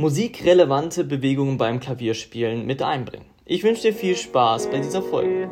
musikrelevante 0.00 1.02
Bewegungen 1.02 1.58
beim 1.58 1.80
Klavierspielen 1.80 2.64
mit 2.64 2.82
einbringen. 2.82 3.26
Ich 3.44 3.64
wünsche 3.64 3.82
dir 3.82 3.92
viel 3.92 4.14
Spaß 4.14 4.70
bei 4.70 4.78
dieser 4.78 5.02
Folge. 5.02 5.50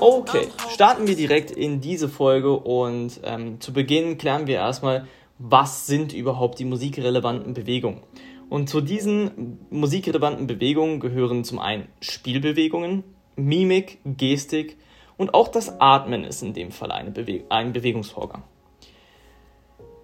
Okay, 0.00 0.48
starten 0.70 1.06
wir 1.06 1.14
direkt 1.14 1.50
in 1.50 1.82
diese 1.82 2.08
Folge 2.08 2.54
und 2.54 3.20
ähm, 3.22 3.60
zu 3.60 3.74
Beginn 3.74 4.16
klären 4.16 4.46
wir 4.46 4.56
erstmal, 4.56 5.06
was 5.38 5.86
sind 5.86 6.14
überhaupt 6.14 6.58
die 6.58 6.64
musikrelevanten 6.64 7.52
Bewegungen. 7.52 8.00
Und 8.48 8.70
zu 8.70 8.80
diesen 8.80 9.58
musikrelevanten 9.68 10.46
Bewegungen 10.46 11.00
gehören 11.00 11.44
zum 11.44 11.58
einen 11.58 11.88
Spielbewegungen, 12.00 13.04
Mimik, 13.38 13.98
Gestik 14.04 14.76
und 15.16 15.34
auch 15.34 15.48
das 15.48 15.80
Atmen 15.80 16.24
ist 16.24 16.42
in 16.42 16.52
dem 16.54 16.70
Fall 16.70 17.10
Bewe 17.12 17.44
ein 17.48 17.72
Bewegungsvorgang. 17.72 18.42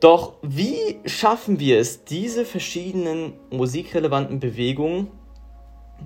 Doch 0.01 0.35
wie 0.43 1.01
schaffen 1.07 1.61
wir 1.61 1.79
es, 1.79 2.05
diese 2.05 2.45
verschiedenen 2.45 3.35
musikrelevanten 3.51 4.39
Bewegungen 4.39 5.09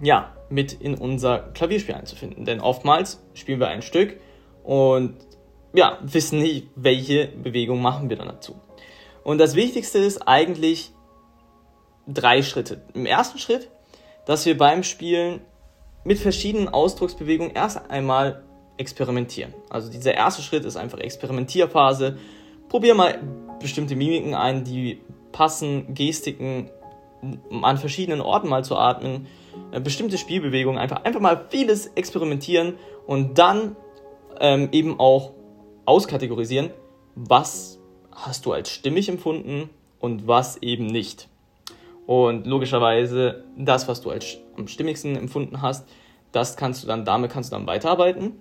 ja, 0.02 0.36
mit 0.50 0.72
in 0.72 0.94
unser 0.94 1.38
Klavierspiel 1.38 1.94
einzufinden? 1.94 2.44
Denn 2.44 2.60
oftmals 2.60 3.20
spielen 3.34 3.60
wir 3.60 3.68
ein 3.68 3.82
Stück 3.82 4.20
und 4.62 5.16
ja, 5.74 5.98
wissen 6.02 6.38
nicht, 6.38 6.68
welche 6.76 7.26
Bewegung 7.28 7.82
machen 7.82 8.08
wir 8.08 8.16
dann 8.16 8.28
dazu. 8.28 8.60
Und 9.24 9.38
das 9.38 9.54
Wichtigste 9.54 9.98
ist 9.98 10.26
eigentlich 10.28 10.92
drei 12.06 12.42
Schritte. 12.42 12.82
Im 12.94 13.04
ersten 13.04 13.38
Schritt, 13.38 13.68
dass 14.26 14.46
wir 14.46 14.56
beim 14.56 14.82
Spielen 14.82 15.40
mit 16.04 16.18
verschiedenen 16.18 16.68
Ausdrucksbewegungen 16.68 17.54
erst 17.54 17.90
einmal 17.90 18.42
experimentieren. 18.76 19.54
Also 19.68 19.90
dieser 19.90 20.14
erste 20.14 20.42
Schritt 20.42 20.64
ist 20.64 20.76
einfach 20.76 20.98
Experimentierphase. 20.98 22.18
Probier 22.68 22.94
mal 22.94 23.18
bestimmte 23.60 23.96
Mimiken 23.96 24.34
ein, 24.34 24.64
die 24.64 25.00
passen, 25.32 25.94
Gestiken 25.94 26.70
an 27.62 27.78
verschiedenen 27.78 28.20
Orten 28.20 28.48
mal 28.48 28.64
zu 28.64 28.76
atmen, 28.76 29.26
äh, 29.72 29.80
bestimmte 29.80 30.18
Spielbewegungen, 30.18 30.78
einfach, 30.78 31.04
einfach 31.04 31.20
mal 31.20 31.46
vieles 31.50 31.88
experimentieren 31.88 32.74
und 33.06 33.38
dann 33.38 33.76
ähm, 34.40 34.68
eben 34.72 35.00
auch 35.00 35.32
auskategorisieren, 35.84 36.70
was 37.16 37.80
hast 38.12 38.46
du 38.46 38.52
als 38.52 38.70
stimmig 38.70 39.08
empfunden 39.08 39.70
und 39.98 40.26
was 40.28 40.62
eben 40.62 40.86
nicht. 40.86 41.28
Und 42.08 42.46
logischerweise 42.46 43.44
das, 43.54 43.86
was 43.86 44.00
du 44.00 44.08
als 44.08 44.38
am 44.56 44.66
stimmigsten 44.66 45.14
empfunden 45.14 45.60
hast, 45.60 45.86
das 46.32 46.56
kannst 46.56 46.82
du 46.82 46.86
dann, 46.86 47.04
damit 47.04 47.30
kannst 47.30 47.52
du 47.52 47.56
dann 47.56 47.66
weiterarbeiten, 47.66 48.32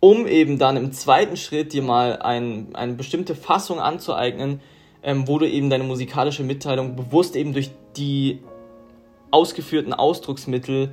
um 0.00 0.26
eben 0.26 0.58
dann 0.58 0.76
im 0.76 0.90
zweiten 0.90 1.36
Schritt 1.36 1.72
dir 1.72 1.82
mal 1.82 2.20
ein, 2.20 2.74
eine 2.74 2.94
bestimmte 2.94 3.36
Fassung 3.36 3.78
anzueignen, 3.78 4.60
ähm, 5.04 5.28
wo 5.28 5.38
du 5.38 5.48
eben 5.48 5.70
deine 5.70 5.84
musikalische 5.84 6.42
Mitteilung 6.42 6.96
bewusst 6.96 7.36
eben 7.36 7.52
durch 7.52 7.70
die 7.96 8.40
ausgeführten 9.30 9.94
Ausdrucksmittel, 9.94 10.90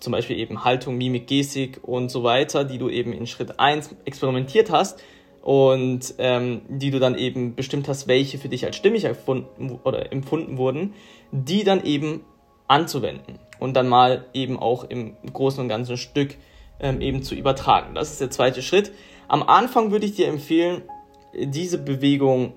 zum 0.00 0.10
Beispiel 0.10 0.36
eben 0.36 0.66
Haltung, 0.66 0.98
Mimik, 0.98 1.28
Gestik 1.28 1.80
und 1.80 2.10
so 2.10 2.24
weiter, 2.24 2.64
die 2.64 2.76
du 2.76 2.90
eben 2.90 3.14
in 3.14 3.26
Schritt 3.26 3.58
1 3.58 3.96
experimentiert 4.04 4.70
hast 4.70 5.00
und 5.48 6.16
ähm, 6.18 6.60
die 6.68 6.90
du 6.90 6.98
dann 6.98 7.16
eben 7.16 7.54
bestimmt 7.54 7.88
hast, 7.88 8.06
welche 8.06 8.36
für 8.36 8.50
dich 8.50 8.66
als 8.66 8.76
stimmig 8.76 9.04
erfunden 9.04 9.80
oder 9.82 10.12
empfunden 10.12 10.58
wurden, 10.58 10.92
die 11.32 11.64
dann 11.64 11.82
eben 11.84 12.20
anzuwenden 12.66 13.38
und 13.58 13.72
dann 13.72 13.88
mal 13.88 14.26
eben 14.34 14.58
auch 14.58 14.84
im 14.84 15.16
Großen 15.32 15.62
und 15.62 15.70
Ganzen 15.70 15.96
Stück 15.96 16.36
ähm, 16.80 17.00
eben 17.00 17.22
zu 17.22 17.34
übertragen. 17.34 17.94
Das 17.94 18.10
ist 18.10 18.20
der 18.20 18.30
zweite 18.30 18.60
Schritt. 18.60 18.92
Am 19.26 19.42
Anfang 19.42 19.90
würde 19.90 20.04
ich 20.04 20.16
dir 20.16 20.28
empfehlen, 20.28 20.82
diese 21.34 21.78
Bewegung 21.78 22.52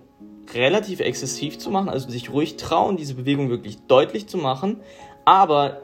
relativ 0.53 1.00
exzessiv 1.00 1.59
zu 1.59 1.69
machen, 1.69 1.88
also 1.88 2.09
sich 2.09 2.34
ruhig 2.34 2.57
trauen, 2.57 2.97
diese 2.97 3.13
Bewegung 3.13 3.50
wirklich 3.50 3.78
deutlich 3.88 4.28
zu 4.28 4.38
machen, 4.38 4.81
aber 5.24 5.81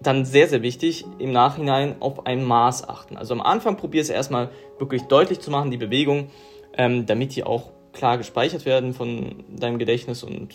dann 0.00 0.24
sehr, 0.24 0.48
sehr 0.48 0.62
wichtig, 0.62 1.04
im 1.18 1.32
Nachhinein 1.32 1.96
auf 2.00 2.26
ein 2.26 2.44
Maß 2.44 2.88
achten. 2.88 3.16
Also 3.16 3.34
am 3.34 3.40
Anfang 3.40 3.76
probier 3.76 4.02
es 4.02 4.10
erstmal 4.10 4.50
wirklich 4.78 5.02
deutlich 5.02 5.40
zu 5.40 5.50
machen, 5.50 5.70
die 5.70 5.76
Bewegung, 5.76 6.30
ähm, 6.76 7.06
damit 7.06 7.34
die 7.34 7.44
auch 7.44 7.70
klar 7.92 8.18
gespeichert 8.18 8.66
werden 8.66 8.92
von 8.92 9.44
deinem 9.48 9.78
Gedächtnis 9.78 10.22
und 10.22 10.54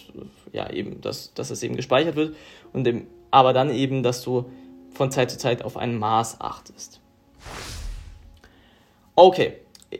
ja, 0.51 0.69
eben, 0.69 1.01
dass, 1.01 1.33
dass 1.33 1.49
es 1.49 1.63
eben 1.63 1.75
gespeichert 1.75 2.15
wird. 2.15 2.35
Und 2.73 2.83
dem, 2.83 3.07
aber 3.31 3.53
dann 3.53 3.73
eben, 3.73 4.03
dass 4.03 4.21
du 4.23 4.45
von 4.93 5.11
Zeit 5.11 5.31
zu 5.31 5.37
Zeit 5.37 5.63
auf 5.63 5.77
ein 5.77 5.97
Maß 5.97 6.41
achtest. 6.41 6.99
Okay, 9.15 9.53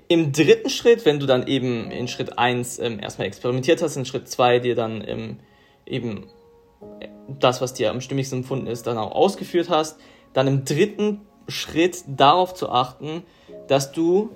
im 0.08 0.32
dritten 0.32 0.70
Schritt, 0.70 1.06
wenn 1.06 1.20
du 1.20 1.26
dann 1.26 1.48
eben 1.48 1.92
in 1.92 2.08
Schritt 2.08 2.38
1 2.38 2.80
ähm, 2.80 3.00
erstmal 3.00 3.28
experimentiert 3.28 3.82
hast, 3.82 3.96
in 3.96 4.06
Schritt 4.06 4.30
2 4.30 4.60
dir 4.60 4.76
dann 4.76 5.04
ähm, 5.06 5.40
eben 5.86 6.28
das, 7.40 7.62
was 7.62 7.74
dir 7.74 7.92
am 7.92 8.02
stimmigsten 8.02 8.40
empfunden 8.40 8.68
ist, 8.68 8.88
dann 8.88 8.98
auch 8.98 9.12
ausgeführt 9.12 9.70
hast, 9.70 10.00
dann 10.34 10.48
im 10.48 10.66
dritten 10.66 11.22
Schritt 11.48 12.04
darauf 12.08 12.54
zu 12.54 12.70
achten, 12.70 13.24
dass 13.68 13.92
du 13.92 14.32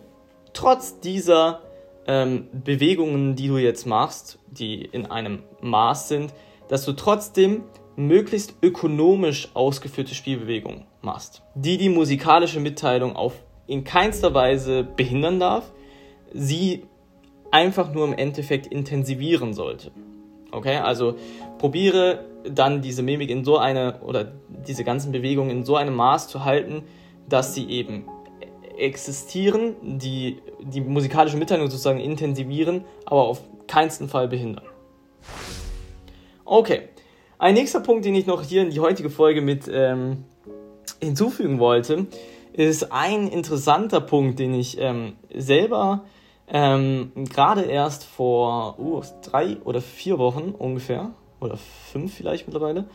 trotz 0.54 1.00
dieser 1.00 1.62
ähm, 2.08 2.48
Bewegungen, 2.52 3.36
die 3.36 3.48
du 3.48 3.58
jetzt 3.58 3.86
machst, 3.86 4.40
die 4.50 4.81
in 4.84 5.06
einem 5.06 5.44
Maß 5.62 6.08
sind, 6.08 6.34
dass 6.68 6.86
du 6.86 6.94
trotzdem 6.94 7.64
möglichst 7.96 8.56
ökonomisch 8.62 9.50
ausgeführte 9.54 10.16
Spielbewegungen 10.16 10.86
machst, 11.02 11.44
die 11.56 11.78
die 11.78 11.90
musikalische 11.90 12.60
Mitteilung 12.60 13.16
auf 13.16 13.34
in 13.68 13.84
keinster 13.84 14.34
Weise 14.34 14.84
behindern 14.84 15.40
darf, 15.40 15.72
sie 16.34 16.84
einfach 17.52 17.94
nur 17.94 18.06
im 18.06 18.14
Endeffekt 18.14 18.68
intensivieren 18.68 19.54
sollte. 19.54 19.92
Okay, 20.53 20.78
also 20.78 21.16
probiere 21.58 22.25
dann 22.47 22.81
diese 22.81 23.02
Mimik 23.02 23.30
in 23.30 23.44
so 23.44 23.58
eine 23.58 24.02
oder 24.02 24.31
diese 24.68 24.84
ganzen 24.84 25.12
Bewegungen 25.12 25.50
in 25.50 25.66
so 25.66 25.75
einem 25.75 25.96
Maß 25.96 26.28
zu 26.28 26.46
halten, 26.46 26.84
dass 27.28 27.56
sie 27.56 27.69
eben 27.69 28.06
existieren, 28.78 29.75
die 29.81 30.38
die 30.62 30.81
musikalische 30.81 31.38
Mitteilung 31.38 31.69
sozusagen 31.69 32.00
intensivieren, 32.00 32.86
aber 33.06 33.24
auf 33.24 33.42
keinsten 33.68 34.09
Fall 34.09 34.28
behindern. 34.28 34.66
Okay, 36.46 36.90
ein 37.40 37.56
nächster 37.56 37.80
Punkt, 37.80 38.06
den 38.06 38.16
ich 38.16 38.28
noch 38.28 38.44
hier 38.44 38.62
in 38.62 38.69
die 38.69 38.80
heutige 38.80 39.09
Folge 39.09 39.42
mit 39.42 39.69
ähm, 39.72 40.25
hinzufügen 41.02 41.59
wollte, 41.59 42.08
ist 42.53 42.92
ein 42.92 43.28
interessanter 43.28 44.02
Punkt, 44.02 44.38
den 44.38 44.53
ich 44.53 44.80
ähm, 44.80 45.13
selber 45.34 46.03
ähm, 46.48 47.12
gerade 47.16 47.64
erst 47.64 48.04
vor 48.04 48.78
uh, 48.80 49.02
drei 49.22 49.58
oder 49.64 49.81
vier 49.81 50.18
Wochen 50.18 50.54
ungefähr, 50.58 51.12
oder 51.40 51.58
fünf 51.58 52.14
vielleicht 52.14 52.48
mittlerweile, 52.48 52.86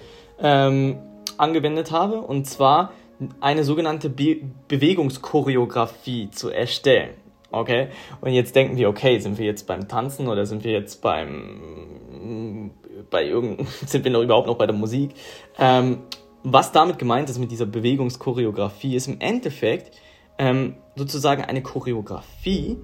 ähm, 0.40 0.98
angewendet 1.36 1.90
habe. 1.90 2.20
Und 2.20 2.46
zwar 2.46 2.92
eine 3.40 3.64
sogenannte 3.64 4.10
Be 4.10 4.40
Bewegungschoreografie 4.68 6.30
zu 6.30 6.50
erstellen. 6.50 7.14
Okay? 7.50 7.88
Und 8.20 8.32
jetzt 8.32 8.54
denken 8.54 8.76
wir, 8.76 8.88
okay, 8.88 9.18
sind 9.18 9.38
wir 9.38 9.46
jetzt 9.46 9.66
beim 9.66 9.88
Tanzen 9.88 10.28
oder 10.28 10.46
sind 10.46 10.64
wir 10.64 10.72
jetzt 10.72 11.00
beim 11.02 12.70
bei 13.10 13.24
irgend 13.24 13.66
sind 13.86 14.04
wir 14.04 14.10
noch 14.10 14.22
überhaupt 14.22 14.46
noch 14.46 14.56
bei 14.56 14.66
der 14.66 14.76
Musik? 14.76 15.12
Ähm, 15.58 16.00
was 16.42 16.72
damit 16.72 16.98
gemeint 16.98 17.28
ist 17.30 17.38
mit 17.38 17.50
dieser 17.50 17.66
Bewegungschoreografie, 17.66 18.94
ist 18.94 19.08
im 19.08 19.20
Endeffekt 19.20 19.96
ähm, 20.38 20.76
sozusagen 20.94 21.42
eine 21.44 21.62
Choreografie 21.62 22.76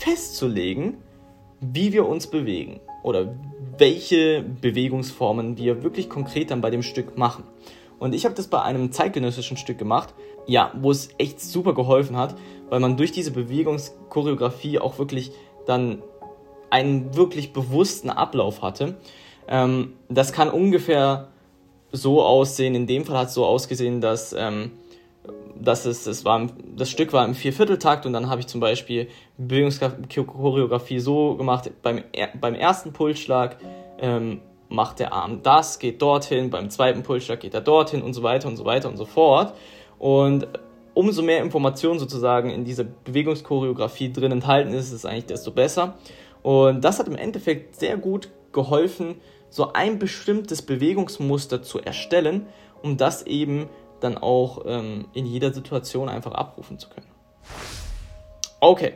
festzulegen, 0.00 0.96
wie 1.60 1.92
wir 1.92 2.06
uns 2.06 2.26
bewegen 2.26 2.80
oder 3.02 3.34
welche 3.76 4.42
Bewegungsformen 4.42 5.58
wir 5.58 5.82
wirklich 5.82 6.08
konkret 6.08 6.50
dann 6.50 6.60
bei 6.60 6.70
dem 6.70 6.82
Stück 6.82 7.18
machen. 7.18 7.44
Und 7.98 8.14
ich 8.14 8.24
habe 8.24 8.34
das 8.34 8.48
bei 8.48 8.62
einem 8.62 8.92
zeitgenössischen 8.92 9.58
Stück 9.58 9.78
gemacht, 9.78 10.14
ja, 10.46 10.72
wo 10.80 10.90
es 10.90 11.10
echt 11.18 11.40
super 11.40 11.74
geholfen 11.74 12.16
hat, 12.16 12.34
weil 12.70 12.80
man 12.80 12.96
durch 12.96 13.12
diese 13.12 13.30
Bewegungschoreografie 13.30 14.78
auch 14.78 14.98
wirklich 14.98 15.32
dann 15.66 16.02
einen 16.70 17.14
wirklich 17.14 17.52
bewussten 17.52 18.08
Ablauf 18.08 18.62
hatte. 18.62 18.96
Ähm, 19.48 19.92
das 20.08 20.32
kann 20.32 20.48
ungefähr 20.48 21.28
so 21.92 22.22
aussehen, 22.22 22.74
in 22.74 22.86
dem 22.86 23.04
Fall 23.04 23.18
hat 23.18 23.28
es 23.28 23.34
so 23.34 23.44
ausgesehen, 23.44 24.00
dass 24.00 24.32
ähm, 24.32 24.70
das, 25.54 25.86
ist, 25.86 26.06
das, 26.06 26.24
war, 26.24 26.46
das 26.76 26.90
Stück 26.90 27.12
war 27.12 27.24
im 27.24 27.34
Viervierteltakt 27.34 28.06
und 28.06 28.12
dann 28.12 28.30
habe 28.30 28.40
ich 28.40 28.46
zum 28.46 28.60
Beispiel 28.60 29.08
Bewegungschoreografie 29.36 31.00
so 31.00 31.36
gemacht, 31.36 31.70
beim, 31.82 32.02
beim 32.40 32.54
ersten 32.54 32.92
Pulsschlag 32.92 33.56
ähm, 33.98 34.40
macht 34.68 35.00
der 35.00 35.12
Arm 35.12 35.42
das, 35.42 35.78
geht 35.78 36.00
dorthin, 36.00 36.50
beim 36.50 36.70
zweiten 36.70 37.02
Pulsschlag 37.02 37.40
geht 37.40 37.54
er 37.54 37.60
dorthin 37.60 38.02
und 38.02 38.14
so 38.14 38.22
weiter 38.22 38.48
und 38.48 38.56
so 38.56 38.64
weiter 38.64 38.88
und 38.88 38.96
so 38.96 39.04
fort. 39.04 39.54
Und 39.98 40.48
umso 40.94 41.22
mehr 41.22 41.42
Informationen 41.42 41.98
sozusagen 41.98 42.50
in 42.50 42.64
dieser 42.64 42.84
Bewegungschoreografie 42.84 44.12
drin 44.12 44.32
enthalten 44.32 44.72
ist, 44.72 44.86
ist 44.86 44.92
es 44.92 45.04
eigentlich 45.04 45.26
desto 45.26 45.50
besser. 45.50 45.98
Und 46.42 46.82
das 46.82 46.98
hat 46.98 47.08
im 47.08 47.16
Endeffekt 47.16 47.76
sehr 47.76 47.96
gut 47.96 48.30
geholfen, 48.52 49.16
so 49.50 49.72
ein 49.72 49.98
bestimmtes 49.98 50.62
Bewegungsmuster 50.62 51.62
zu 51.62 51.80
erstellen, 51.80 52.46
um 52.82 52.96
das 52.96 53.26
eben 53.26 53.68
dann 54.00 54.18
auch 54.18 54.62
ähm, 54.66 55.06
in 55.12 55.26
jeder 55.26 55.52
Situation 55.52 56.08
einfach 56.08 56.32
abrufen 56.32 56.78
zu 56.78 56.88
können. 56.88 57.06
Okay, 58.60 58.94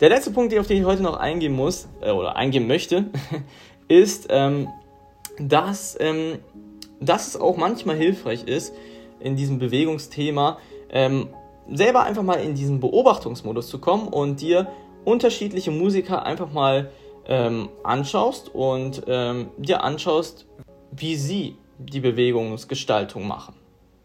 der 0.00 0.08
letzte 0.08 0.30
Punkt, 0.30 0.56
auf 0.58 0.66
den 0.66 0.78
ich 0.78 0.84
heute 0.84 1.02
noch 1.02 1.16
eingehen 1.16 1.52
muss 1.52 1.88
äh, 2.00 2.10
oder 2.10 2.36
eingehen 2.36 2.66
möchte, 2.66 3.06
ist, 3.88 4.26
ähm, 4.30 4.68
dass, 5.38 5.96
ähm, 6.00 6.38
dass 7.00 7.28
es 7.28 7.36
auch 7.40 7.56
manchmal 7.56 7.96
hilfreich 7.96 8.44
ist, 8.44 8.74
in 9.20 9.36
diesem 9.36 9.58
Bewegungsthema 9.58 10.58
ähm, 10.90 11.28
selber 11.70 12.02
einfach 12.02 12.22
mal 12.22 12.34
in 12.34 12.54
diesen 12.54 12.80
Beobachtungsmodus 12.80 13.68
zu 13.68 13.78
kommen 13.78 14.08
und 14.08 14.40
dir 14.40 14.68
unterschiedliche 15.04 15.70
Musiker 15.70 16.24
einfach 16.24 16.52
mal 16.52 16.90
ähm, 17.26 17.68
anschaust 17.82 18.54
und 18.54 19.02
ähm, 19.06 19.48
dir 19.56 19.82
anschaust, 19.82 20.46
wie 20.90 21.16
sie 21.16 21.56
die 21.78 22.00
Bewegungsgestaltung 22.00 23.26
machen. 23.26 23.54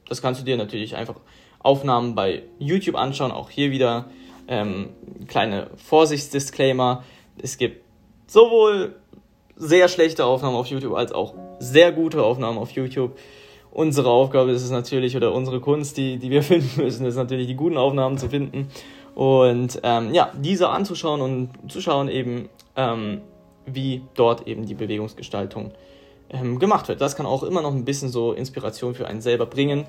Das 0.09 0.21
kannst 0.21 0.41
du 0.41 0.45
dir 0.45 0.57
natürlich 0.57 0.95
einfach 0.95 1.15
Aufnahmen 1.59 2.15
bei 2.15 2.43
YouTube 2.57 2.95
anschauen. 2.95 3.31
Auch 3.31 3.49
hier 3.49 3.71
wieder 3.71 4.09
ähm, 4.47 4.89
kleine 5.27 5.69
Vorsichtsdisclaimer. 5.77 7.03
Es 7.41 7.57
gibt 7.57 7.83
sowohl 8.27 8.95
sehr 9.55 9.87
schlechte 9.87 10.25
Aufnahmen 10.25 10.55
auf 10.55 10.67
YouTube 10.67 10.95
als 10.95 11.11
auch 11.11 11.33
sehr 11.59 11.91
gute 11.91 12.23
Aufnahmen 12.23 12.57
auf 12.57 12.71
YouTube. 12.71 13.17
Unsere 13.71 14.09
Aufgabe 14.09 14.51
ist 14.51 14.63
es 14.63 14.71
natürlich, 14.71 15.15
oder 15.15 15.33
unsere 15.33 15.59
Kunst, 15.59 15.97
die, 15.97 16.17
die 16.17 16.31
wir 16.31 16.41
finden 16.43 16.81
müssen, 16.81 17.05
ist 17.05 17.15
natürlich 17.15 17.47
die 17.47 17.55
guten 17.55 17.77
Aufnahmen 17.77 18.17
zu 18.17 18.29
finden. 18.29 18.69
Und 19.13 19.79
ähm, 19.83 20.13
ja, 20.13 20.31
diese 20.35 20.69
anzuschauen 20.69 21.21
und 21.21 21.71
zu 21.71 21.81
schauen 21.81 22.07
eben, 22.07 22.49
ähm, 22.75 23.21
wie 23.65 24.01
dort 24.15 24.47
eben 24.47 24.65
die 24.65 24.73
Bewegungsgestaltung 24.73 25.71
ähm, 26.29 26.59
gemacht 26.59 26.87
wird. 26.87 27.01
Das 27.01 27.15
kann 27.15 27.25
auch 27.25 27.43
immer 27.43 27.61
noch 27.61 27.73
ein 27.73 27.85
bisschen 27.85 28.09
so 28.09 28.33
Inspiration 28.33 28.95
für 28.95 29.07
einen 29.07 29.21
selber 29.21 29.45
bringen. 29.45 29.85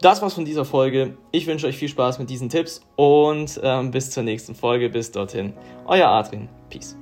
Das 0.00 0.20
war's 0.20 0.34
von 0.34 0.44
dieser 0.44 0.64
Folge. 0.64 1.16
Ich 1.32 1.46
wünsche 1.46 1.66
euch 1.66 1.78
viel 1.78 1.88
Spaß 1.88 2.18
mit 2.18 2.28
diesen 2.28 2.48
Tipps 2.48 2.82
und 2.96 3.58
ähm, 3.62 3.90
bis 3.90 4.10
zur 4.10 4.22
nächsten 4.22 4.54
Folge. 4.54 4.90
Bis 4.90 5.10
dorthin, 5.10 5.54
euer 5.86 6.08
Adrian. 6.08 6.48
Peace. 6.68 6.96